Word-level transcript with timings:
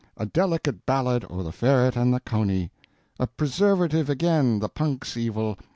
A 0.17 0.25
delicate 0.25 0.83
ballad 0.87 1.27
o' 1.29 1.43
the 1.43 1.51
ferret 1.51 1.95
and 1.95 2.11
the 2.11 2.19
coney. 2.19 2.71
A 3.19 3.27
preservative 3.27 4.09
again' 4.09 4.57
the 4.57 4.67
punk's 4.67 5.15
evil. 5.15 5.59